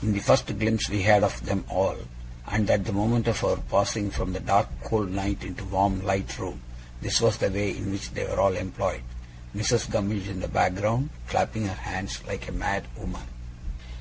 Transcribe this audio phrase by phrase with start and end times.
[0.00, 1.96] In the first glimpse we had of them all,
[2.46, 6.04] and at the moment of our passing from the dark cold night into the warm
[6.04, 6.60] light room,
[7.00, 9.02] this was the way in which they were all employed:
[9.56, 9.90] Mrs.
[9.90, 13.26] Gummidge in the background, clapping her hands like a madwoman.